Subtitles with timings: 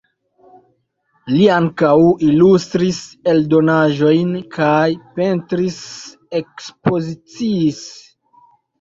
[1.33, 1.91] Li ankaŭ
[2.29, 3.03] ilustris
[3.35, 4.75] eldonaĵojn kaj
[5.21, 7.83] pentris-ekspoziciis.